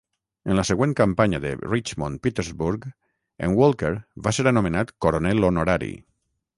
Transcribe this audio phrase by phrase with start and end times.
[0.51, 2.89] En la següent campanya de Richmond-Petersburg,
[3.49, 3.95] en Walker
[4.29, 5.97] va ser anomenat coronel honorari.